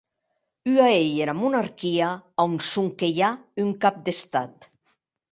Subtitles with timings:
[0.73, 2.09] Ua ei era monarquia,
[2.41, 3.29] a on sonque i a
[3.65, 4.67] un cap d'Estat.